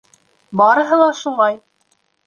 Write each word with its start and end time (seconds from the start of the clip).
Барыһы 0.63 0.99
ла 1.03 1.13
шулай! 1.23 1.63